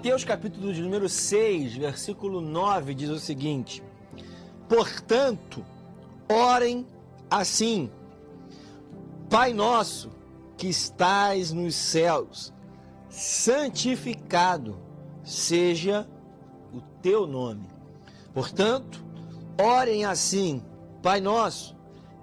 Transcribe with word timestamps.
Mateus 0.00 0.24
capítulo 0.24 0.72
de 0.72 0.80
número 0.80 1.10
6, 1.10 1.74
versículo 1.76 2.40
9 2.40 2.94
diz 2.94 3.10
o 3.10 3.18
seguinte: 3.18 3.82
Portanto, 4.66 5.62
orem 6.26 6.86
assim: 7.30 7.90
Pai 9.28 9.52
nosso 9.52 10.10
que 10.56 10.68
estais 10.68 11.52
nos 11.52 11.74
céus, 11.74 12.50
santificado 13.10 14.78
seja 15.22 16.08
o 16.72 16.80
teu 17.02 17.26
nome. 17.26 17.68
Portanto, 18.32 19.04
orem 19.62 20.06
assim: 20.06 20.62
Pai 21.02 21.20
nosso 21.20 21.76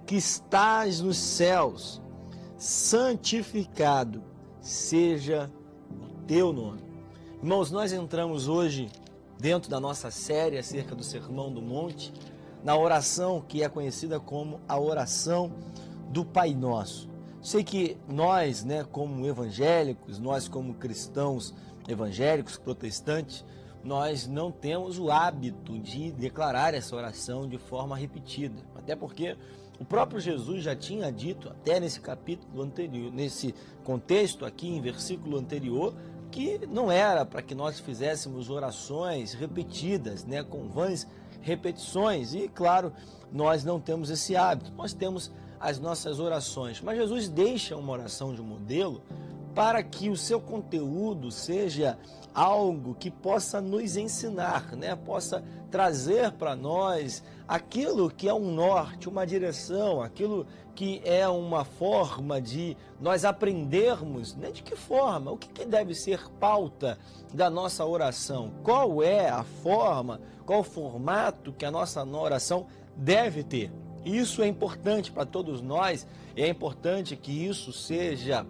que 0.04 0.16
estás 0.16 1.00
nos 1.00 1.16
céus, 1.16 2.02
santificado 2.56 4.20
seja 4.60 5.48
o 5.92 6.26
teu 6.26 6.52
nome. 6.52 6.87
Irmãos, 7.40 7.70
nós 7.70 7.92
entramos 7.92 8.48
hoje 8.48 8.90
dentro 9.38 9.70
da 9.70 9.78
nossa 9.78 10.10
série 10.10 10.58
acerca 10.58 10.92
do 10.92 11.04
Sermão 11.04 11.52
do 11.52 11.62
Monte, 11.62 12.12
na 12.64 12.76
oração 12.76 13.40
que 13.40 13.62
é 13.62 13.68
conhecida 13.68 14.18
como 14.18 14.60
a 14.66 14.76
oração 14.76 15.52
do 16.10 16.24
Pai 16.24 16.52
Nosso. 16.52 17.08
Sei 17.40 17.62
que 17.62 17.96
nós, 18.08 18.64
né, 18.64 18.82
como 18.90 19.24
evangélicos, 19.24 20.18
nós 20.18 20.48
como 20.48 20.74
cristãos 20.74 21.54
evangélicos, 21.86 22.58
protestantes, 22.58 23.44
nós 23.84 24.26
não 24.26 24.50
temos 24.50 24.98
o 24.98 25.08
hábito 25.08 25.78
de 25.78 26.10
declarar 26.10 26.74
essa 26.74 26.96
oração 26.96 27.48
de 27.48 27.56
forma 27.56 27.96
repetida. 27.96 28.60
Até 28.74 28.96
porque 28.96 29.36
o 29.78 29.84
próprio 29.84 30.20
Jesus 30.20 30.64
já 30.64 30.74
tinha 30.74 31.12
dito, 31.12 31.48
até 31.48 31.78
nesse 31.78 32.00
capítulo 32.00 32.62
anterior, 32.62 33.12
nesse 33.12 33.54
contexto 33.84 34.44
aqui, 34.44 34.66
em 34.66 34.80
versículo 34.80 35.38
anterior, 35.38 35.94
que 36.30 36.66
não 36.66 36.90
era 36.90 37.24
para 37.24 37.42
que 37.42 37.54
nós 37.54 37.80
fizéssemos 37.80 38.50
orações 38.50 39.32
repetidas, 39.32 40.24
né, 40.24 40.42
com 40.42 40.68
vãs 40.68 41.06
repetições. 41.40 42.34
E 42.34 42.48
claro, 42.48 42.92
nós 43.32 43.64
não 43.64 43.80
temos 43.80 44.10
esse 44.10 44.36
hábito. 44.36 44.72
Nós 44.72 44.92
temos 44.92 45.32
as 45.60 45.78
nossas 45.78 46.20
orações, 46.20 46.80
mas 46.80 46.96
Jesus 46.96 47.28
deixa 47.28 47.76
uma 47.76 47.92
oração 47.92 48.32
de 48.34 48.40
modelo 48.40 49.02
para 49.54 49.82
que 49.82 50.08
o 50.08 50.16
seu 50.16 50.40
conteúdo 50.40 51.32
seja 51.32 51.98
algo 52.32 52.94
que 52.94 53.10
possa 53.10 53.60
nos 53.60 53.96
ensinar, 53.96 54.76
né? 54.76 54.94
Possa 54.94 55.42
trazer 55.70 56.32
para 56.32 56.56
nós 56.56 57.22
aquilo 57.46 58.10
que 58.10 58.28
é 58.28 58.34
um 58.34 58.52
norte, 58.52 59.08
uma 59.08 59.26
direção, 59.26 60.02
aquilo 60.02 60.46
que 60.74 61.00
é 61.04 61.26
uma 61.26 61.64
forma 61.64 62.40
de 62.40 62.76
nós 63.00 63.24
aprendermos, 63.24 64.36
né? 64.36 64.50
De 64.50 64.62
que 64.62 64.76
forma? 64.76 65.32
O 65.32 65.36
que, 65.36 65.48
que 65.48 65.64
deve 65.64 65.94
ser 65.94 66.28
pauta 66.38 66.98
da 67.32 67.50
nossa 67.50 67.84
oração? 67.84 68.52
Qual 68.62 69.02
é 69.02 69.28
a 69.28 69.42
forma, 69.42 70.20
qual 70.46 70.60
o 70.60 70.64
formato 70.64 71.52
que 71.52 71.64
a 71.64 71.70
nossa 71.70 72.04
oração 72.04 72.66
deve 72.96 73.42
ter? 73.42 73.72
Isso 74.04 74.42
é 74.42 74.46
importante 74.46 75.10
para 75.10 75.26
todos 75.26 75.60
nós, 75.60 76.06
e 76.36 76.42
é 76.42 76.48
importante 76.48 77.16
que 77.16 77.32
isso 77.32 77.72
seja 77.72 78.46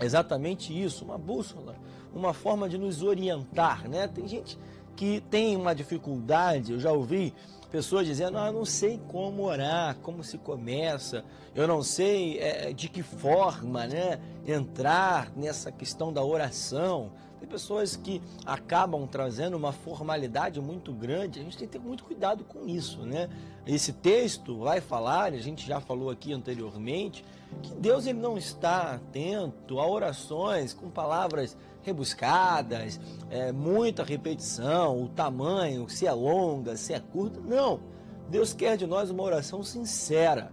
exatamente 0.00 0.72
isso, 0.72 1.04
uma 1.04 1.18
bússola, 1.18 1.76
uma 2.14 2.32
forma 2.32 2.68
de 2.68 2.78
nos 2.78 3.02
orientar, 3.02 3.88
né? 3.88 4.08
Tem 4.08 4.26
gente 4.26 4.58
que 4.96 5.20
tem 5.30 5.56
uma 5.56 5.74
dificuldade, 5.74 6.72
eu 6.72 6.80
já 6.80 6.92
ouvi 6.92 7.34
pessoas 7.70 8.06
dizendo, 8.06 8.36
ah, 8.36 8.48
eu 8.48 8.52
não 8.52 8.64
sei 8.64 9.00
como 9.08 9.44
orar, 9.44 9.96
como 10.02 10.24
se 10.24 10.36
começa, 10.36 11.24
eu 11.54 11.66
não 11.66 11.82
sei 11.82 12.38
é, 12.38 12.72
de 12.72 12.88
que 12.88 13.02
forma, 13.02 13.86
né, 13.86 14.20
entrar 14.46 15.30
nessa 15.36 15.70
questão 15.70 16.12
da 16.12 16.22
oração. 16.24 17.12
Tem 17.38 17.48
pessoas 17.48 17.96
que 17.96 18.20
acabam 18.44 19.06
trazendo 19.06 19.56
uma 19.56 19.72
formalidade 19.72 20.60
muito 20.60 20.92
grande, 20.92 21.40
a 21.40 21.42
gente 21.42 21.56
tem 21.56 21.66
que 21.66 21.72
ter 21.72 21.78
muito 21.78 22.04
cuidado 22.04 22.44
com 22.44 22.68
isso, 22.68 23.00
né? 23.06 23.30
Esse 23.66 23.94
texto 23.94 24.58
vai 24.58 24.80
falar, 24.80 25.32
a 25.32 25.38
gente 25.38 25.66
já 25.66 25.80
falou 25.80 26.10
aqui 26.10 26.34
anteriormente, 26.34 27.24
que 27.62 27.72
Deus 27.74 28.06
ele 28.06 28.18
não 28.18 28.36
está 28.36 28.94
atento 28.94 29.80
a 29.80 29.86
orações 29.88 30.74
com 30.74 30.90
palavras 30.90 31.56
rebuscadas, 31.82 33.00
é, 33.30 33.52
muita 33.52 34.04
repetição, 34.04 35.02
o 35.02 35.08
tamanho, 35.08 35.88
se 35.88 36.06
é 36.06 36.12
longa, 36.12 36.76
se 36.76 36.92
é 36.92 37.00
curta. 37.00 37.40
Não. 37.40 37.80
Deus 38.28 38.52
quer 38.52 38.76
de 38.76 38.86
nós 38.86 39.10
uma 39.10 39.22
oração 39.22 39.62
sincera, 39.62 40.52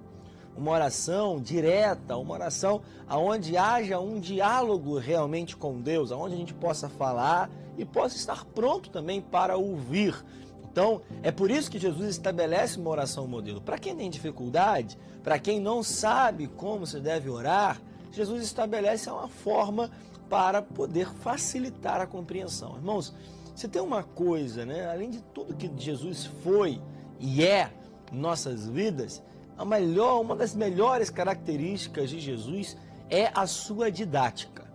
uma 0.55 0.71
oração 0.71 1.39
direta, 1.39 2.17
uma 2.17 2.33
oração 2.33 2.81
aonde 3.07 3.55
haja 3.55 3.99
um 3.99 4.19
diálogo 4.19 4.97
realmente 4.97 5.55
com 5.55 5.79
Deus, 5.79 6.11
aonde 6.11 6.33
a 6.33 6.37
gente 6.37 6.53
possa 6.53 6.89
falar 6.89 7.49
e 7.77 7.85
possa 7.85 8.15
estar 8.15 8.43
pronto 8.45 8.89
também 8.89 9.21
para 9.21 9.55
ouvir. 9.55 10.15
Então, 10.63 11.01
é 11.23 11.31
por 11.31 11.49
isso 11.49 11.71
que 11.71 11.79
Jesus 11.79 12.09
estabelece 12.09 12.79
uma 12.79 12.89
oração 12.89 13.27
modelo. 13.27 13.61
Para 13.61 13.77
quem 13.77 13.95
tem 13.95 14.09
dificuldade, 14.09 14.97
para 15.23 15.39
quem 15.39 15.59
não 15.59 15.83
sabe 15.83 16.47
como 16.47 16.85
se 16.85 16.99
deve 16.99 17.29
orar, 17.29 17.81
Jesus 18.11 18.43
estabelece 18.43 19.09
uma 19.09 19.27
forma 19.27 19.91
para 20.29 20.61
poder 20.61 21.09
facilitar 21.15 22.01
a 22.01 22.07
compreensão. 22.07 22.75
Irmãos, 22.75 23.13
se 23.55 23.67
tem 23.67 23.81
uma 23.81 24.03
coisa, 24.03 24.65
né, 24.65 24.89
além 24.89 25.09
de 25.09 25.21
tudo 25.33 25.55
que 25.55 25.71
Jesus 25.77 26.25
foi 26.43 26.81
e 27.19 27.43
é 27.43 27.71
em 28.11 28.17
nossas 28.17 28.67
vidas, 28.67 29.23
a 29.57 29.65
melhor, 29.65 30.21
uma 30.21 30.35
das 30.35 30.53
melhores 30.53 31.09
características 31.09 32.09
de 32.09 32.19
Jesus 32.19 32.77
é 33.09 33.31
a 33.33 33.47
sua 33.47 33.91
didática. 33.91 34.67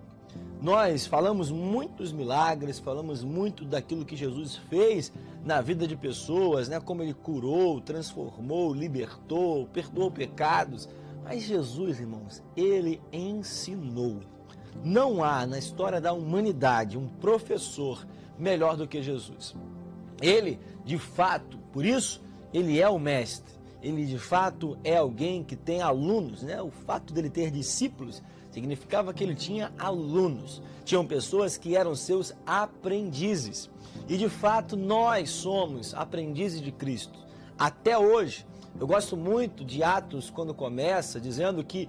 Nós 0.61 1.07
falamos 1.07 1.51
muitos 1.51 2.13
milagres, 2.13 2.79
falamos 2.79 3.23
muito 3.23 3.65
daquilo 3.65 4.05
que 4.05 4.17
Jesus 4.17 4.57
fez 4.69 5.13
na 5.45 5.61
vida 5.61 5.87
de 5.87 5.97
pessoas, 5.97 6.69
né? 6.69 6.81
como 6.81 7.03
ele 7.03 7.15
curou, 7.15 7.81
transformou, 7.81 8.73
libertou, 8.73 9.67
perdoou 9.67 10.11
pecados. 10.11 10.89
Mas 11.25 11.43
Jesus, 11.43 12.01
irmãos, 12.01 12.43
ele 12.57 13.01
ensinou. 13.13 14.21
Não 14.85 15.23
há 15.23 15.47
na 15.47 15.59
história 15.59 16.01
da 16.01 16.13
humanidade 16.13 16.99
um 16.99 17.07
professor 17.07 18.07
melhor 18.39 18.77
do 18.77 18.87
que 18.87 19.03
Jesus. 19.03 19.55
Ele, 20.21 20.59
de 20.85 20.99
fato, 20.99 21.59
por 21.73 21.85
isso, 21.85 22.21
ele 22.53 22.81
é 22.81 22.89
o 22.89 22.99
mestre. 22.99 23.53
Ele, 23.83 24.07
de 24.07 24.19
fato, 24.19 24.79
é 24.85 24.97
alguém 24.97 25.43
que 25.43 25.57
tem 25.57 25.83
alunos. 25.83 26.43
Né? 26.43 26.61
O 26.63 26.71
fato 26.71 27.13
dele 27.13 27.29
ter 27.29 27.51
discípulos 27.51 28.23
significava 28.51 29.13
que 29.13 29.25
ele 29.25 29.35
tinha 29.35 29.73
alunos. 29.79 30.63
Tinham 30.85 31.07
pessoas 31.07 31.57
que 31.57 31.77
eram 31.77 31.95
seus 31.95 32.33
aprendizes. 32.47 33.69
E, 34.09 34.17
de 34.17 34.29
fato, 34.29 34.77
nós 34.77 35.31
somos 35.31 35.95
aprendizes 35.95 36.61
de 36.61 36.71
Cristo. 36.71 37.19
Até 37.59 37.99
hoje, 37.99 38.47
eu 38.79 38.87
gosto 38.87 39.17
muito 39.17 39.65
de 39.65 39.83
Atos 39.83 40.31
quando 40.31 40.55
começa 40.55 41.21
dizendo 41.21 41.63
que, 41.65 41.89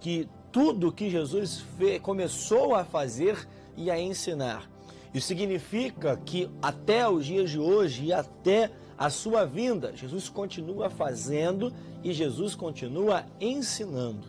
que 0.00 0.28
tudo 0.54 0.92
que 0.92 1.10
Jesus 1.10 1.64
fez, 1.76 2.00
começou 2.00 2.76
a 2.76 2.84
fazer 2.84 3.44
e 3.76 3.90
a 3.90 3.98
ensinar. 4.00 4.70
Isso 5.12 5.26
significa 5.26 6.16
que 6.24 6.48
até 6.62 7.08
os 7.08 7.26
dias 7.26 7.50
de 7.50 7.58
hoje 7.58 8.04
e 8.04 8.12
até 8.12 8.70
a 8.96 9.10
sua 9.10 9.44
vinda, 9.44 9.96
Jesus 9.96 10.28
continua 10.28 10.88
fazendo 10.88 11.74
e 12.04 12.12
Jesus 12.12 12.54
continua 12.54 13.26
ensinando. 13.40 14.28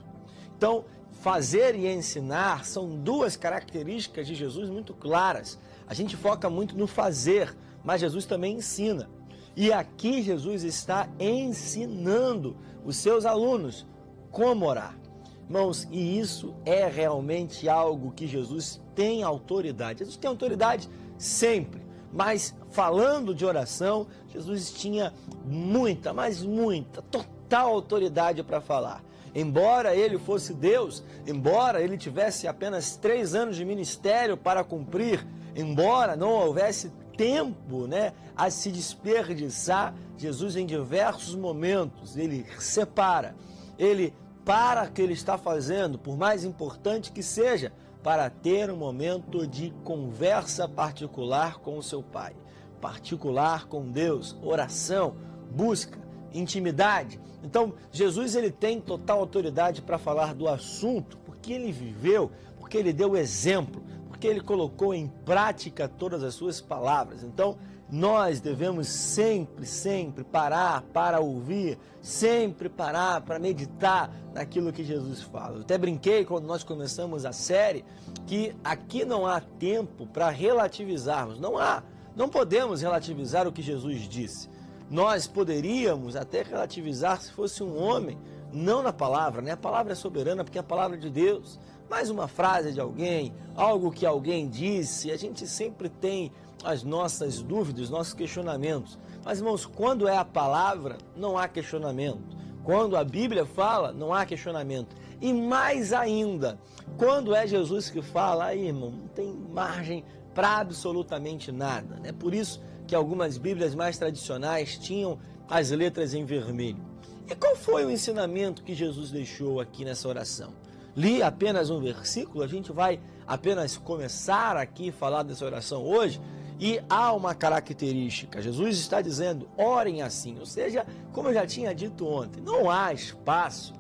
Então, 0.57 0.85
fazer 1.21 1.75
e 1.75 1.85
ensinar 1.85 2.65
são 2.65 2.89
duas 2.89 3.37
características 3.37 4.25
de 4.25 4.33
Jesus 4.33 4.67
muito 4.67 4.95
claras. 4.95 5.59
A 5.85 5.93
gente 5.93 6.17
foca 6.17 6.49
muito 6.49 6.75
no 6.75 6.87
fazer, 6.87 7.55
mas 7.83 8.01
Jesus 8.01 8.25
também 8.25 8.55
ensina. 8.55 9.07
E 9.55 9.71
aqui 9.71 10.23
Jesus 10.23 10.63
está 10.63 11.07
ensinando 11.19 12.57
os 12.83 12.97
seus 12.97 13.27
alunos 13.27 13.85
como 14.31 14.65
orar. 14.65 15.04
Irmãos, 15.47 15.87
e 15.91 16.19
isso 16.19 16.55
é 16.65 16.87
realmente 16.87 17.69
algo 17.69 18.11
que 18.11 18.25
Jesus 18.25 18.81
tem 18.95 19.21
autoridade. 19.21 19.99
Jesus 19.99 20.17
tem 20.17 20.27
autoridade 20.27 20.89
sempre, 21.17 21.81
mas 22.11 22.55
falando 22.71 23.33
de 23.33 23.45
oração, 23.45 24.07
Jesus 24.29 24.71
tinha 24.71 25.13
muita, 25.45 26.13
mas 26.13 26.41
muita, 26.43 27.01
total 27.03 27.73
autoridade 27.73 28.41
para 28.41 28.59
falar. 28.59 29.03
Embora 29.35 29.95
ele 29.95 30.17
fosse 30.17 30.53
Deus, 30.53 31.03
embora 31.27 31.81
ele 31.81 31.97
tivesse 31.97 32.47
apenas 32.47 32.95
três 32.95 33.35
anos 33.35 33.55
de 33.55 33.65
ministério 33.65 34.35
para 34.37 34.63
cumprir, 34.63 35.27
embora 35.55 36.15
não 36.15 36.31
houvesse 36.31 36.91
tempo 37.15 37.85
né, 37.85 38.13
a 38.35 38.49
se 38.49 38.71
desperdiçar, 38.71 39.93
Jesus 40.17 40.55
em 40.55 40.65
diversos 40.65 41.35
momentos 41.35 42.17
ele 42.17 42.45
separa, 42.59 43.35
ele 43.77 44.13
para 44.45 44.87
que 44.87 45.01
ele 45.01 45.13
está 45.13 45.37
fazendo, 45.37 45.97
por 45.97 46.15
mais 46.15 46.45
importante 46.45 47.11
que 47.11 47.23
seja, 47.23 47.73
para 48.03 48.29
ter 48.29 48.69
um 48.69 48.77
momento 48.77 49.47
de 49.47 49.73
conversa 49.83 50.69
particular 50.69 51.57
com 51.57 51.79
o 51.79 51.83
seu 51.83 52.03
Pai, 52.03 52.35
particular 52.79 53.65
com 53.65 53.89
Deus, 53.89 54.37
oração, 54.43 55.15
busca, 55.49 55.97
intimidade. 56.31 57.19
Então, 57.43 57.73
Jesus 57.91 58.35
ele 58.35 58.51
tem 58.51 58.79
total 58.79 59.19
autoridade 59.19 59.81
para 59.81 59.97
falar 59.97 60.35
do 60.35 60.47
assunto, 60.47 61.17
porque 61.25 61.51
ele 61.51 61.71
viveu, 61.71 62.31
porque 62.59 62.77
ele 62.77 62.93
deu 62.93 63.17
exemplo, 63.17 63.81
porque 64.07 64.27
ele 64.27 64.41
colocou 64.41 64.93
em 64.93 65.07
prática 65.07 65.87
todas 65.87 66.23
as 66.23 66.35
suas 66.35 66.61
palavras. 66.61 67.23
Então, 67.23 67.57
nós 67.95 68.41
devemos 68.41 68.89
sempre, 68.89 69.65
sempre 69.65 70.25
parar 70.25 70.81
para 70.81 71.21
ouvir, 71.21 71.79
sempre 72.01 72.67
parar 72.67 73.21
para 73.21 73.39
meditar 73.39 74.13
naquilo 74.33 74.73
que 74.73 74.83
Jesus 74.83 75.21
fala. 75.21 75.55
Eu 75.55 75.61
até 75.61 75.77
brinquei 75.77 76.25
quando 76.25 76.45
nós 76.45 76.61
começamos 76.61 77.25
a 77.25 77.31
série 77.31 77.85
que 78.27 78.53
aqui 78.61 79.05
não 79.05 79.25
há 79.25 79.39
tempo 79.39 80.05
para 80.07 80.29
relativizarmos, 80.29 81.39
não 81.39 81.57
há. 81.57 81.83
Não 82.17 82.27
podemos 82.27 82.81
relativizar 82.81 83.47
o 83.47 83.51
que 83.51 83.61
Jesus 83.61 84.01
disse. 84.09 84.49
Nós 84.91 85.25
poderíamos 85.25 86.17
até 86.17 86.43
relativizar 86.43 87.21
se 87.21 87.31
fosse 87.31 87.63
um 87.63 87.81
homem, 87.81 88.17
não 88.51 88.83
na 88.83 88.91
palavra, 88.91 89.41
né? 89.41 89.51
A 89.51 89.57
palavra 89.57 89.93
é 89.93 89.95
soberana 89.95 90.43
porque 90.43 90.57
é 90.57 90.61
a 90.61 90.63
palavra 90.63 90.97
de 90.97 91.09
Deus. 91.09 91.57
Mais 91.89 92.09
uma 92.09 92.27
frase 92.27 92.73
de 92.73 92.79
alguém, 92.81 93.33
algo 93.55 93.89
que 93.89 94.05
alguém 94.05 94.49
disse, 94.49 95.11
a 95.11 95.17
gente 95.17 95.47
sempre 95.47 95.87
tem 95.87 96.31
as 96.65 96.83
nossas 96.83 97.41
dúvidas, 97.41 97.89
nossos 97.89 98.13
questionamentos. 98.13 98.97
Mas, 99.23 99.39
irmãos, 99.39 99.65
quando 99.65 100.07
é 100.07 100.17
a 100.17 100.25
palavra, 100.25 100.97
não 101.15 101.37
há 101.37 101.47
questionamento. 101.47 102.35
Quando 102.63 102.97
a 102.97 103.03
Bíblia 103.03 103.45
fala, 103.45 103.91
não 103.91 104.13
há 104.13 104.25
questionamento. 104.25 104.95
E 105.21 105.31
mais 105.31 105.93
ainda, 105.93 106.59
quando 106.97 107.33
é 107.33 107.45
Jesus 107.45 107.89
que 107.89 108.01
fala, 108.01 108.45
aí, 108.45 108.67
irmão, 108.67 108.91
não 108.91 109.07
tem 109.07 109.31
margem 109.33 110.03
para 110.33 110.57
absolutamente 110.57 111.51
nada. 111.51 111.97
É 111.97 112.07
né? 112.07 112.11
por 112.11 112.33
isso 112.33 112.61
que 112.87 112.95
algumas 112.95 113.37
Bíblias 113.37 113.73
mais 113.73 113.97
tradicionais 113.97 114.77
tinham 114.77 115.19
as 115.47 115.71
letras 115.71 116.13
em 116.13 116.25
vermelho. 116.25 116.83
E 117.27 117.35
qual 117.35 117.55
foi 117.55 117.85
o 117.85 117.91
ensinamento 117.91 118.63
que 118.63 118.73
Jesus 118.73 119.09
deixou 119.11 119.59
aqui 119.59 119.85
nessa 119.85 120.07
oração? 120.07 120.53
Li 120.95 121.21
apenas 121.21 121.69
um 121.69 121.81
versículo, 121.81 122.43
a 122.43 122.47
gente 122.47 122.71
vai 122.71 122.99
apenas 123.27 123.77
começar 123.77 124.55
aqui 124.55 124.89
a 124.89 124.93
falar 124.93 125.23
dessa 125.23 125.43
oração 125.43 125.83
hoje, 125.83 126.21
e 126.59 126.81
há 126.89 127.13
uma 127.13 127.35
característica. 127.35 128.41
Jesus 128.41 128.77
está 128.77 129.01
dizendo: 129.01 129.47
orem 129.57 130.01
assim. 130.01 130.37
Ou 130.39 130.45
seja, 130.45 130.85
como 131.11 131.29
eu 131.29 131.33
já 131.33 131.45
tinha 131.45 131.73
dito 131.73 132.07
ontem, 132.07 132.41
não 132.41 132.69
há 132.69 132.93
espaço 132.93 133.73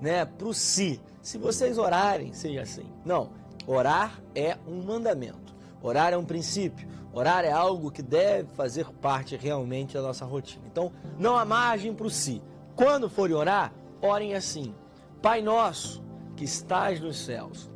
né, 0.00 0.24
para 0.24 0.48
o 0.48 0.54
si. 0.54 1.00
Se 1.20 1.38
vocês 1.38 1.78
orarem, 1.78 2.32
seja 2.32 2.62
assim. 2.62 2.86
Não. 3.04 3.30
Orar 3.66 4.20
é 4.34 4.56
um 4.66 4.82
mandamento. 4.82 5.54
Orar 5.80 6.12
é 6.12 6.16
um 6.16 6.24
princípio. 6.24 6.88
Orar 7.12 7.44
é 7.44 7.52
algo 7.52 7.90
que 7.90 8.02
deve 8.02 8.48
fazer 8.54 8.86
parte 9.00 9.36
realmente 9.36 9.94
da 9.94 10.02
nossa 10.02 10.24
rotina. 10.24 10.64
Então, 10.66 10.90
não 11.18 11.36
há 11.36 11.44
margem 11.44 11.94
para 11.94 12.06
o 12.06 12.10
si. 12.10 12.42
Quando 12.74 13.08
forem 13.08 13.36
orar, 13.36 13.72
orem 14.00 14.34
assim: 14.34 14.74
Pai 15.20 15.42
nosso 15.42 16.02
que 16.34 16.44
estás 16.44 17.00
nos 17.00 17.24
céus. 17.24 17.70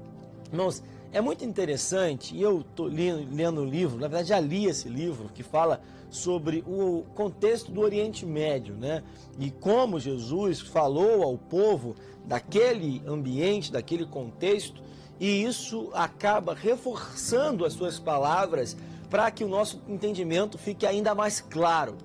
Irmãos, 0.51 0.83
é 1.13 1.21
muito 1.21 1.45
interessante, 1.45 2.35
e 2.37 2.43
eu 2.43 2.61
estou 2.61 2.87
lendo 2.87 3.63
o 3.63 3.65
livro, 3.65 3.99
na 3.99 4.09
verdade 4.09 4.29
já 4.29 4.41
li 4.41 4.67
esse 4.67 4.89
livro, 4.89 5.31
que 5.33 5.43
fala 5.43 5.81
sobre 6.11 6.63
o 6.67 7.05
contexto 7.15 7.71
do 7.71 7.81
Oriente 7.81 8.25
Médio, 8.25 8.75
né? 8.75 9.03
E 9.39 9.51
como 9.51 9.99
Jesus 9.99 10.61
falou 10.61 11.23
ao 11.23 11.37
povo 11.37 11.95
daquele 12.25 13.03
ambiente, 13.07 13.73
daquele 13.73 14.07
contexto, 14.07 14.83
e 15.19 15.43
isso 15.45 15.91
acaba 15.95 16.55
reforçando 16.55 17.65
as 17.65 17.73
suas 17.73 17.99
palavras 17.99 18.77
para 19.09 19.31
que 19.31 19.45
o 19.45 19.49
nosso 19.49 19.81
entendimento 19.89 20.59
fique 20.59 20.87
ainda 20.87 21.15
mais 21.15 21.41
claro. 21.41 21.97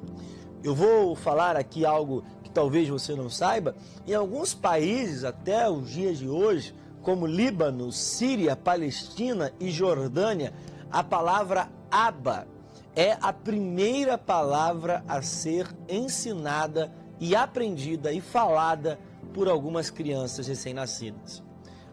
Eu 0.63 0.75
vou 0.75 1.15
falar 1.15 1.55
aqui 1.57 1.85
algo 1.85 2.23
que 2.43 2.49
talvez 2.49 2.87
você 2.87 3.15
não 3.15 3.29
saiba. 3.29 3.75
Em 4.07 4.13
alguns 4.13 4.53
países, 4.53 5.23
até 5.23 5.69
os 5.69 5.89
dias 5.89 6.19
de 6.19 6.29
hoje, 6.29 6.73
como 7.01 7.25
Líbano, 7.25 7.91
Síria, 7.91 8.55
Palestina 8.55 9.51
e 9.59 9.71
Jordânia, 9.71 10.53
a 10.91 11.03
palavra 11.03 11.69
Aba 11.89 12.47
é 12.95 13.17
a 13.21 13.31
primeira 13.31 14.17
palavra 14.17 15.03
a 15.07 15.21
ser 15.21 15.67
ensinada 15.87 16.91
e 17.19 17.35
aprendida 17.35 18.11
e 18.11 18.19
falada 18.19 18.99
por 19.33 19.47
algumas 19.47 19.89
crianças 19.89 20.47
recém-nascidas. 20.47 21.41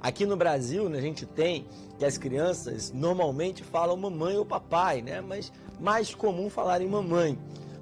Aqui 0.01 0.25
no 0.25 0.37
Brasil, 0.37 0.89
né, 0.89 0.99
a 0.99 1.03
gente 1.03 1.27
tem 1.27 1.67
que 1.99 2.05
as 2.05 2.17
crianças 2.17 2.93
normalmente 2.93 3.65
falam 3.65 3.97
mamãe 3.97 4.37
ou 4.37 4.47
papai, 4.47 5.03
né? 5.03 5.21
Mas 5.21 5.53
mais 5.81 6.15
comum 6.15 6.49
falar 6.49 6.81
em 6.81 6.89
mamãe. 6.89 7.39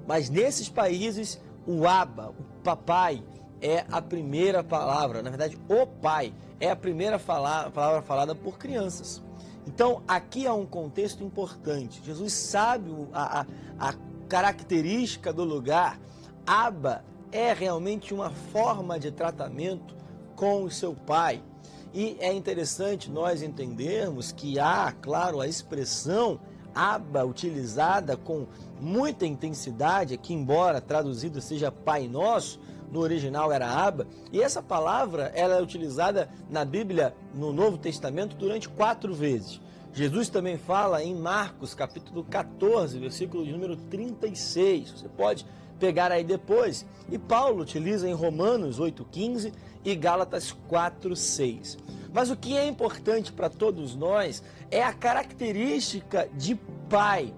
Mas 0.07 0.29
nesses 0.29 0.67
países, 0.67 1.39
o 1.65 1.87
aba, 1.87 2.29
o 2.29 2.63
papai, 2.63 3.23
é 3.61 3.85
a 3.91 4.01
primeira 4.01 4.63
palavra, 4.63 5.21
na 5.21 5.29
verdade, 5.29 5.57
o 5.67 5.85
pai 5.85 6.33
é 6.59 6.69
a 6.69 6.75
primeira 6.75 7.19
palavra 7.19 8.01
falada 8.01 8.35
por 8.35 8.57
crianças. 8.57 9.21
Então, 9.65 10.01
aqui 10.07 10.47
há 10.47 10.53
um 10.53 10.65
contexto 10.65 11.23
importante. 11.23 12.01
Jesus 12.03 12.33
sabe 12.33 12.89
a, 13.11 13.41
a, 13.41 13.45
a 13.89 13.93
característica 14.29 15.33
do 15.33 15.43
lugar. 15.43 15.99
Aba 16.45 17.03
é 17.31 17.51
realmente 17.51 18.13
uma 18.13 18.29
forma 18.29 18.97
de 18.97 19.11
tratamento 19.11 19.93
com 20.35 20.63
o 20.63 20.71
seu 20.71 20.95
pai. 20.95 21.43
E 21.93 22.15
é 22.19 22.33
interessante 22.33 23.09
nós 23.09 23.41
entendermos 23.41 24.31
que 24.31 24.57
há, 24.57 24.93
claro, 25.01 25.41
a 25.41 25.47
expressão 25.47 26.39
aba 26.73 27.25
utilizada 27.25 28.15
com 28.15 28.45
muita 28.79 29.25
intensidade, 29.25 30.13
aqui 30.13 30.33
embora 30.33 30.79
traduzido 30.79 31.41
seja 31.41 31.71
Pai 31.71 32.07
Nosso, 32.07 32.59
no 32.91 32.99
original 32.99 33.51
era 33.51 33.69
aba, 33.69 34.07
e 34.31 34.41
essa 34.41 34.61
palavra 34.61 35.31
ela 35.35 35.55
é 35.55 35.61
utilizada 35.61 36.29
na 36.49 36.63
Bíblia, 36.63 37.13
no 37.33 37.51
Novo 37.51 37.77
Testamento, 37.77 38.35
durante 38.35 38.69
quatro 38.69 39.13
vezes. 39.13 39.59
Jesus 39.93 40.29
também 40.29 40.57
fala 40.57 41.03
em 41.03 41.15
Marcos, 41.15 41.73
capítulo 41.73 42.23
14, 42.23 42.99
versículo 42.99 43.43
de 43.43 43.51
número 43.51 43.75
36. 43.75 44.91
Você 44.91 45.09
pode 45.09 45.45
pegar 45.79 46.11
aí 46.11 46.23
depois. 46.23 46.85
E 47.11 47.17
Paulo 47.17 47.63
utiliza 47.63 48.07
em 48.07 48.13
Romanos 48.13 48.79
8,15 48.79 49.51
e 49.83 49.95
Gálatas 49.95 50.55
4,6. 50.69 51.77
Mas 52.13 52.29
o 52.29 52.37
que 52.37 52.55
é 52.55 52.67
importante 52.67 53.31
para 53.31 53.49
todos 53.49 53.95
nós 53.95 54.43
é 54.69 54.83
a 54.83 54.93
característica 54.93 56.29
de 56.35 56.55
pai. 56.89 57.33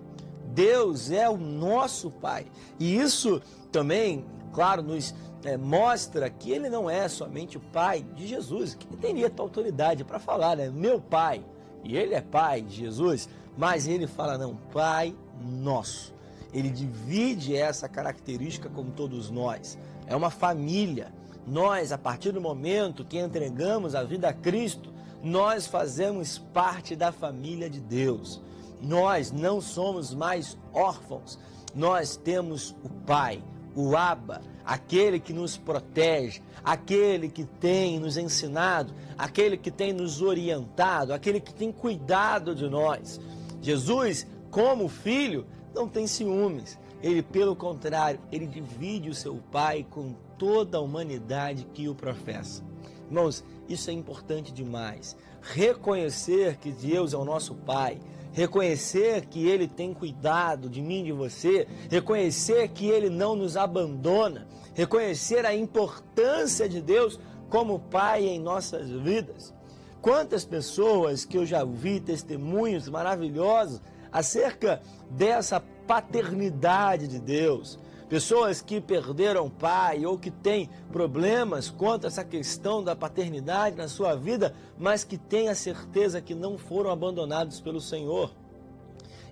Deus 0.53 1.11
é 1.11 1.29
o 1.29 1.37
nosso 1.37 2.09
pai. 2.09 2.47
E 2.79 2.97
isso 2.97 3.41
também, 3.71 4.25
claro, 4.49 4.81
nos 4.81 5.13
é, 5.43 5.57
mostra 5.57 6.29
que 6.29 6.51
ele 6.51 6.69
não 6.69 6.89
é 6.89 7.07
somente 7.07 7.57
o 7.57 7.61
pai 7.61 8.05
de 8.15 8.27
Jesus, 8.27 8.75
que 8.75 8.85
teria 8.97 9.29
tal 9.29 9.45
autoridade 9.45 10.03
para 10.03 10.19
falar, 10.19 10.57
né? 10.57 10.69
Meu 10.69 10.99
pai, 10.99 11.43
e 11.83 11.95
ele 11.95 12.13
é 12.13 12.21
pai 12.21 12.61
de 12.61 12.75
Jesus, 12.75 13.29
mas 13.57 13.87
ele 13.87 14.07
fala, 14.07 14.37
não, 14.37 14.55
pai 14.55 15.15
nosso. 15.41 16.13
Ele 16.53 16.69
divide 16.69 17.55
essa 17.55 17.87
característica 17.87 18.69
com 18.69 18.85
todos 18.85 19.29
nós. 19.29 19.77
É 20.07 20.15
uma 20.15 20.29
família. 20.29 21.13
Nós, 21.45 21.91
a 21.91 21.97
partir 21.97 22.31
do 22.31 22.41
momento 22.41 23.05
que 23.05 23.19
entregamos 23.19 23.95
a 23.95 24.03
vida 24.03 24.29
a 24.29 24.33
Cristo, 24.33 24.91
nós 25.23 25.67
fazemos 25.67 26.37
parte 26.37 26.95
da 26.95 27.11
família 27.11 27.69
de 27.69 27.79
Deus. 27.79 28.41
Nós 28.81 29.31
não 29.31 29.59
somos 29.59 30.13
mais 30.13 30.57
órfãos. 30.73 31.37
Nós 31.75 32.15
temos 32.15 32.75
o 32.83 32.89
Pai, 32.89 33.43
o 33.79 33.95
Abba, 33.95 34.41
aquele 34.65 35.19
que 35.19 35.31
nos 35.31 35.55
protege, 35.55 36.41
aquele 36.63 37.29
que 37.29 37.45
tem 37.45 37.97
nos 37.97 38.17
ensinado, 38.17 38.93
aquele 39.17 39.55
que 39.55 39.71
tem 39.71 39.93
nos 39.93 40.21
orientado, 40.21 41.13
aquele 41.13 41.39
que 41.39 41.53
tem 41.53 41.71
cuidado 41.71 42.53
de 42.53 42.67
nós. 42.67 43.21
Jesus, 43.61 44.27
como 44.51 44.89
filho, 44.89 45.45
não 45.73 45.87
tem 45.87 46.07
ciúmes. 46.07 46.77
Ele, 47.01 47.23
pelo 47.23 47.55
contrário, 47.55 48.19
ele 48.29 48.45
divide 48.45 49.09
o 49.09 49.15
seu 49.15 49.35
Pai 49.49 49.85
com 49.89 50.13
toda 50.37 50.77
a 50.77 50.81
humanidade 50.81 51.65
que 51.73 51.87
o 51.87 51.95
professa. 51.95 52.61
Irmãos, 53.07 53.43
isso 53.69 53.89
é 53.89 53.93
importante 53.93 54.51
demais. 54.51 55.15
Reconhecer 55.41 56.57
que 56.57 56.71
Deus 56.71 57.13
é 57.13 57.17
o 57.17 57.23
nosso 57.23 57.55
Pai, 57.55 57.97
reconhecer 58.33 59.25
que 59.25 59.47
Ele 59.47 59.67
tem 59.67 59.93
cuidado 59.93 60.69
de 60.69 60.81
mim 60.81 61.03
de 61.03 61.11
você, 61.11 61.67
reconhecer 61.89 62.69
que 62.69 62.87
Ele 62.87 63.09
não 63.09 63.35
nos 63.35 63.57
abandona, 63.57 64.47
reconhecer 64.73 65.45
a 65.45 65.55
importância 65.55 66.67
de 66.67 66.81
Deus 66.81 67.19
como 67.49 67.79
Pai 67.79 68.25
em 68.25 68.39
nossas 68.39 68.89
vidas. 68.89 69.53
Quantas 70.01 70.45
pessoas 70.45 71.25
que 71.25 71.37
eu 71.37 71.45
já 71.45 71.63
ouvi 71.63 71.99
testemunhos 71.99 72.87
maravilhosos 72.87 73.81
acerca 74.11 74.81
dessa 75.09 75.59
paternidade 75.59 77.07
de 77.07 77.19
Deus. 77.19 77.79
Pessoas 78.09 78.59
que 78.59 78.81
perderam 78.81 79.51
pai 79.51 80.03
ou 80.03 80.17
que 80.17 80.31
têm 80.31 80.67
problemas 80.91 81.69
quanto 81.69 82.05
a 82.05 82.07
essa 82.07 82.23
questão 82.23 82.83
da 82.83 82.95
paternidade 82.95 83.75
na 83.75 83.87
sua 83.87 84.15
vida, 84.15 84.55
mas 84.79 85.03
que 85.03 85.15
têm 85.15 85.47
a 85.47 85.53
certeza 85.53 86.19
que 86.19 86.33
não 86.33 86.57
foram 86.57 86.89
abandonados 86.89 87.61
pelo 87.61 87.79
Senhor. 87.79 88.31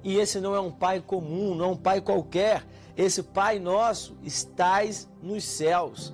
E 0.04 0.18
esse 0.18 0.40
não 0.40 0.54
é 0.54 0.60
um 0.60 0.72
pai 0.72 1.02
comum, 1.02 1.56
não 1.56 1.66
é 1.66 1.68
um 1.70 1.76
pai 1.76 2.02
qualquer, 2.02 2.64
esse 2.96 3.22
Pai 3.22 3.60
nosso 3.60 4.16
estais 4.24 5.08
nos 5.22 5.44
céus. 5.44 6.14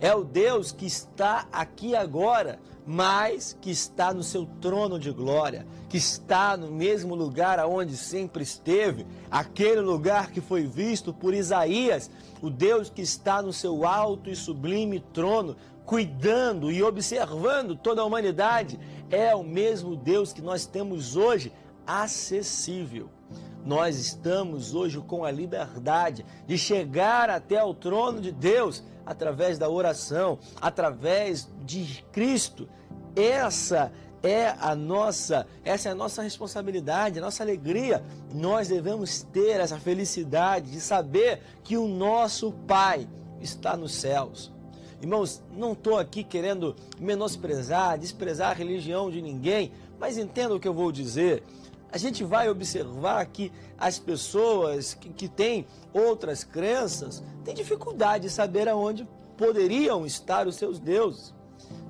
É 0.00 0.14
o 0.14 0.24
Deus 0.24 0.72
que 0.72 0.86
está 0.86 1.46
aqui 1.52 1.94
agora, 1.94 2.58
mas 2.92 3.56
que 3.60 3.70
está 3.70 4.12
no 4.12 4.20
seu 4.20 4.44
trono 4.60 4.98
de 4.98 5.12
glória, 5.12 5.64
que 5.88 5.96
está 5.96 6.56
no 6.56 6.72
mesmo 6.72 7.14
lugar 7.14 7.60
aonde 7.60 7.96
sempre 7.96 8.42
esteve, 8.42 9.06
aquele 9.30 9.80
lugar 9.80 10.32
que 10.32 10.40
foi 10.40 10.66
visto 10.66 11.14
por 11.14 11.32
Isaías, 11.32 12.10
o 12.42 12.50
Deus 12.50 12.90
que 12.90 13.00
está 13.00 13.40
no 13.40 13.52
seu 13.52 13.86
alto 13.86 14.28
e 14.28 14.34
sublime 14.34 14.98
trono, 14.98 15.54
cuidando 15.86 16.72
e 16.72 16.82
observando 16.82 17.76
toda 17.76 18.02
a 18.02 18.04
humanidade, 18.04 18.76
é 19.08 19.32
o 19.36 19.44
mesmo 19.44 19.94
Deus 19.94 20.32
que 20.32 20.42
nós 20.42 20.66
temos 20.66 21.14
hoje 21.14 21.52
acessível. 21.86 23.08
Nós 23.64 24.00
estamos 24.00 24.74
hoje 24.74 24.98
com 24.98 25.24
a 25.24 25.30
liberdade 25.30 26.26
de 26.44 26.58
chegar 26.58 27.30
até 27.30 27.62
o 27.62 27.72
trono 27.72 28.20
de 28.20 28.32
Deus 28.32 28.82
através 29.06 29.58
da 29.58 29.68
oração, 29.68 30.40
através 30.60 31.48
de 31.64 32.04
Cristo. 32.10 32.68
Essa 33.16 33.92
é 34.22 34.54
a 34.60 34.74
nossa, 34.74 35.46
essa 35.64 35.88
é 35.88 35.92
a 35.92 35.94
nossa 35.94 36.22
responsabilidade, 36.22 37.18
a 37.18 37.22
nossa 37.22 37.42
alegria. 37.42 38.02
Nós 38.34 38.68
devemos 38.68 39.22
ter 39.22 39.60
essa 39.60 39.78
felicidade 39.78 40.70
de 40.70 40.80
saber 40.80 41.40
que 41.64 41.76
o 41.76 41.88
nosso 41.88 42.52
Pai 42.66 43.08
está 43.40 43.76
nos 43.76 43.94
céus. 43.94 44.52
Irmãos, 45.00 45.42
não 45.56 45.72
estou 45.72 45.98
aqui 45.98 46.22
querendo 46.22 46.76
menosprezar, 46.98 47.98
desprezar 47.98 48.50
a 48.50 48.54
religião 48.54 49.10
de 49.10 49.22
ninguém, 49.22 49.72
mas 49.98 50.18
entenda 50.18 50.54
o 50.54 50.60
que 50.60 50.68
eu 50.68 50.74
vou 50.74 50.92
dizer 50.92 51.42
a 51.92 51.98
gente 51.98 52.22
vai 52.22 52.48
observar 52.48 53.24
que 53.26 53.52
as 53.76 53.98
pessoas 53.98 54.94
que, 54.94 55.08
que 55.08 55.28
têm 55.28 55.66
outras 55.92 56.44
crenças 56.44 57.22
têm 57.44 57.54
dificuldade 57.54 58.24
de 58.24 58.30
saber 58.30 58.68
aonde 58.68 59.08
poderiam 59.36 60.06
estar 60.06 60.46
os 60.46 60.56
seus 60.56 60.78
deuses. 60.78 61.34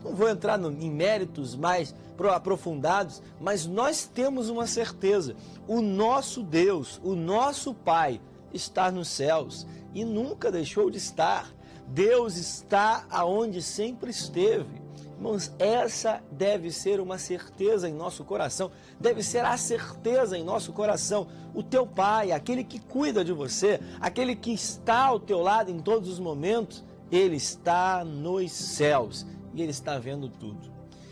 Não 0.02 0.14
vou 0.14 0.28
entrar 0.28 0.59
no, 0.59 0.71
em 0.71 0.90
méritos 0.90 1.54
mais 1.54 1.95
aprofundados, 2.35 3.23
mas 3.40 3.66
nós 3.66 4.07
temos 4.07 4.49
uma 4.49 4.66
certeza: 4.66 5.35
o 5.66 5.80
nosso 5.80 6.42
Deus, 6.42 7.00
o 7.02 7.14
nosso 7.14 7.75
Pai, 7.75 8.21
está 8.52 8.90
nos 8.90 9.09
céus 9.09 9.66
e 9.95 10.04
nunca 10.04 10.50
deixou 10.50 10.90
de 10.90 10.99
estar. 10.99 11.52
Deus 11.87 12.37
está 12.37 13.04
aonde 13.11 13.61
sempre 13.61 14.11
esteve. 14.11 14.80
Irmãos, 15.16 15.52
essa 15.59 16.23
deve 16.33 16.71
ser 16.71 16.99
uma 16.99 17.19
certeza 17.19 17.87
em 17.87 17.92
nosso 17.92 18.25
coração, 18.25 18.71
deve 18.99 19.23
ser 19.23 19.45
a 19.45 19.57
certeza 19.57 20.38
em 20.38 20.42
nosso 20.42 20.73
coração. 20.73 21.26
O 21.52 21.62
teu 21.62 21.87
pai, 21.87 22.33
aquele 22.33 22.64
que 22.64 22.78
cuida 22.78 23.23
de 23.23 23.33
você, 23.33 23.80
aquele 24.00 24.35
que 24.35 24.52
está 24.52 25.04
ao 25.04 25.21
teu 25.21 25.40
lado 25.40 25.71
em 25.71 25.78
todos 25.78 26.09
os 26.09 26.19
momentos, 26.19 26.83
ele 27.12 27.37
está 27.37 28.02
nos 28.02 28.50
céus 28.52 29.26
e 29.54 29.62
ele 29.62 29.71
está 29.71 29.99
vendo 29.99 30.28
tudo. 30.28 30.71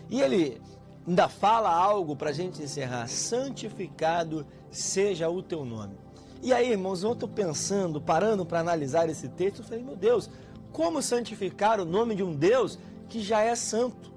E 0.09 0.21
ele 0.21 0.61
ainda 1.07 1.29
fala 1.29 1.71
algo 1.71 2.17
para 2.17 2.31
a 2.31 2.33
gente 2.33 2.63
encerrar: 2.63 3.09
santificado 3.09 4.47
seja 4.71 5.29
o 5.29 5.43
teu 5.43 5.65
nome. 5.65 5.97
E 6.43 6.53
aí, 6.53 6.71
irmãos, 6.71 7.03
eu 7.03 7.13
estou 7.13 7.29
pensando, 7.29 8.01
parando 8.01 8.47
para 8.47 8.61
analisar 8.61 9.09
esse 9.09 9.29
texto, 9.29 9.59
eu 9.59 9.65
falei, 9.65 9.83
meu 9.83 9.97
Deus, 9.97 10.31
como 10.73 11.03
santificar 11.03 11.81
o 11.81 11.85
nome 11.85 12.15
de 12.15 12.23
um 12.23 12.33
Deus 12.35 12.79
que 13.09 13.21
já 13.21 13.41
é 13.41 13.55
santo. 13.57 14.13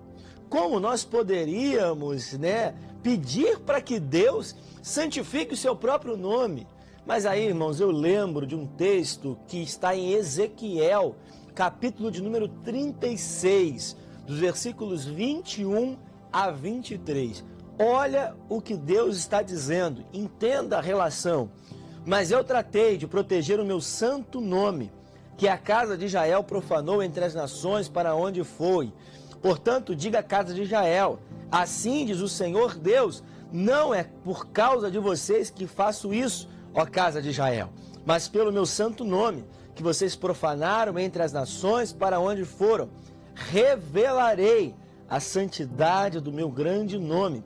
Como 0.48 0.80
nós 0.80 1.04
poderíamos, 1.04 2.34
né, 2.34 2.76
pedir 3.02 3.60
para 3.60 3.82
que 3.82 4.00
Deus 4.00 4.56
santifique 4.84 5.54
o 5.54 5.58
seu 5.58 5.76
próprio 5.76 6.16
nome? 6.16 6.68
Mas 7.06 7.26
aí, 7.26 7.48
irmãos, 7.48 7.80
eu 7.80 7.90
lembro 7.90 8.46
de 8.46 8.56
um 8.56 8.68
texto 8.68 9.38
que 9.48 9.62
está 9.64 9.96
em 9.96 10.12
Ezequiel, 10.12 11.16
capítulo 11.56 12.12
de 12.12 12.22
número 12.22 12.48
36, 12.48 13.98
dos 14.26 14.40
versículos 14.40 15.06
21 15.06 15.98
a 16.32 16.50
23. 16.52 17.44
Olha 17.80 18.36
o 18.48 18.62
que 18.62 18.78
Deus 18.78 19.18
está 19.18 19.42
dizendo, 19.42 20.06
entenda 20.14 20.78
a 20.78 20.82
relação. 20.82 21.50
Mas 22.06 22.32
eu 22.32 22.44
tratei 22.44 22.98
de 22.98 23.08
proteger 23.08 23.60
o 23.60 23.66
meu 23.66 23.82
santo 23.82 24.42
nome 24.42 24.92
que 25.38 25.48
a 25.48 25.58
casa 25.58 25.98
de 25.98 26.06
Israel 26.06 26.44
profanou 26.44 27.02
entre 27.02 27.24
as 27.24 27.34
nações 27.34 27.90
para 27.90 28.16
onde 28.16 28.44
foi. 28.44 28.94
Portanto, 29.42 29.96
diga 29.96 30.20
a 30.20 30.24
casa 30.24 30.54
de 30.54 30.62
Israel: 30.62 31.20
Assim 31.52 32.06
diz 32.06 32.20
o 32.20 32.30
Senhor 32.30 32.76
Deus: 32.78 33.24
Não 33.52 33.94
é 33.94 34.04
por 34.24 34.48
causa 34.48 34.92
de 34.92 35.00
vocês 35.00 35.50
que 35.50 35.66
faço 35.66 36.14
isso, 36.14 36.48
ó 36.74 36.86
casa 36.86 37.22
de 37.22 37.30
Israel, 37.30 37.70
mas 38.06 38.28
pelo 38.28 38.52
meu 38.52 38.66
santo 38.66 39.04
nome, 39.04 39.44
que 39.74 39.84
vocês 39.84 40.16
profanaram 40.16 41.00
entre 41.00 41.24
as 41.24 41.34
nações 41.34 41.92
para 41.92 42.20
onde 42.20 42.46
foram. 42.46 42.90
Revelarei 43.34 44.76
a 45.10 45.20
santidade 45.20 46.20
do 46.20 46.32
meu 46.32 46.50
grande 46.50 46.98
nome, 46.98 47.44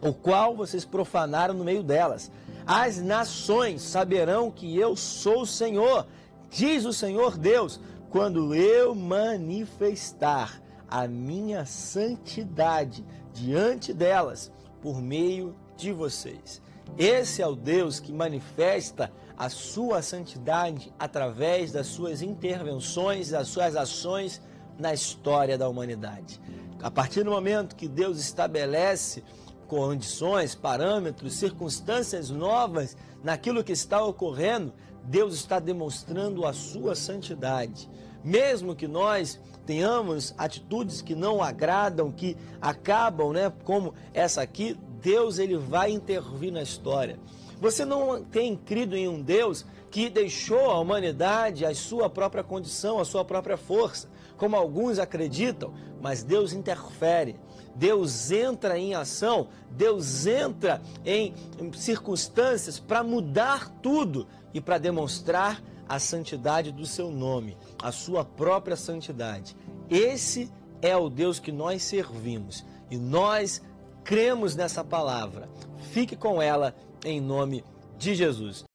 o 0.00 0.12
qual 0.12 0.54
vocês 0.54 0.84
profanaram 0.84 1.54
no 1.54 1.64
meio 1.64 1.82
delas. 1.82 2.30
As 2.66 2.98
nações 2.98 3.82
saberão 3.82 4.50
que 4.50 4.76
eu 4.76 4.94
sou 4.94 5.42
o 5.42 5.46
Senhor 5.46 6.06
Diz 6.50 6.84
o 6.84 6.92
Senhor 6.92 7.36
Deus: 7.36 7.80
quando 8.10 8.54
eu 8.54 8.94
manifestar 8.94 10.60
a 10.88 11.06
minha 11.06 11.66
santidade 11.66 13.04
diante 13.34 13.92
delas 13.92 14.50
por 14.80 15.00
meio 15.00 15.54
de 15.76 15.92
vocês. 15.92 16.62
Esse 16.96 17.42
é 17.42 17.46
o 17.46 17.54
Deus 17.54 18.00
que 18.00 18.12
manifesta 18.12 19.12
a 19.36 19.50
sua 19.50 20.00
santidade 20.00 20.92
através 20.98 21.70
das 21.70 21.86
suas 21.86 22.22
intervenções, 22.22 23.28
das 23.28 23.48
suas 23.48 23.76
ações 23.76 24.40
na 24.78 24.94
história 24.94 25.58
da 25.58 25.68
humanidade. 25.68 26.40
A 26.80 26.90
partir 26.90 27.24
do 27.24 27.30
momento 27.30 27.74
que 27.74 27.88
Deus 27.88 28.18
estabelece 28.18 29.24
condições, 29.66 30.54
parâmetros, 30.54 31.34
circunstâncias 31.34 32.30
novas 32.30 32.96
naquilo 33.22 33.64
que 33.64 33.72
está 33.72 34.02
ocorrendo, 34.02 34.72
Deus 35.04 35.34
está 35.34 35.58
demonstrando 35.58 36.46
a 36.46 36.52
sua 36.52 36.94
santidade. 36.94 37.90
Mesmo 38.22 38.74
que 38.76 38.86
nós 38.86 39.40
tenhamos 39.66 40.34
atitudes 40.38 41.02
que 41.02 41.14
não 41.14 41.42
agradam, 41.42 42.10
que 42.10 42.36
acabam, 42.60 43.32
né, 43.32 43.52
como 43.64 43.94
essa 44.14 44.40
aqui, 44.40 44.78
Deus 45.00 45.38
ele 45.38 45.56
vai 45.56 45.90
intervir 45.90 46.52
na 46.52 46.62
história. 46.62 47.18
Você 47.60 47.84
não 47.84 48.22
tem 48.22 48.56
crido 48.56 48.96
em 48.96 49.08
um 49.08 49.20
Deus 49.20 49.64
que 49.90 50.08
deixou 50.08 50.70
a 50.70 50.78
humanidade 50.78 51.64
a 51.64 51.74
sua 51.74 52.08
própria 52.08 52.44
condição, 52.44 52.98
a 52.98 53.04
sua 53.04 53.24
própria 53.24 53.56
força, 53.56 54.08
como 54.38 54.56
alguns 54.56 54.98
acreditam, 54.98 55.74
mas 56.00 56.22
Deus 56.22 56.54
interfere. 56.54 57.36
Deus 57.74 58.30
entra 58.30 58.78
em 58.78 58.94
ação, 58.94 59.48
Deus 59.70 60.26
entra 60.26 60.80
em 61.04 61.34
circunstâncias 61.74 62.80
para 62.80 63.04
mudar 63.04 63.68
tudo 63.82 64.26
e 64.52 64.60
para 64.60 64.78
demonstrar 64.78 65.62
a 65.88 65.98
santidade 65.98 66.72
do 66.72 66.84
seu 66.84 67.10
nome, 67.10 67.56
a 67.80 67.92
sua 67.92 68.24
própria 68.24 68.76
santidade. 68.76 69.56
Esse 69.88 70.50
é 70.82 70.96
o 70.96 71.08
Deus 71.08 71.38
que 71.38 71.52
nós 71.52 71.82
servimos 71.82 72.64
e 72.90 72.96
nós 72.96 73.62
cremos 74.02 74.56
nessa 74.56 74.82
palavra. 74.82 75.48
Fique 75.92 76.16
com 76.16 76.42
ela 76.42 76.74
em 77.04 77.20
nome 77.20 77.64
de 77.96 78.14
Jesus. 78.14 78.67